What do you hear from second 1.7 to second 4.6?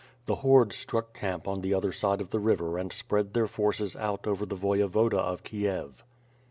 other side of the river and spread their forces out over the